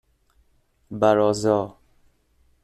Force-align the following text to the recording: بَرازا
بَرازا 0.91 1.77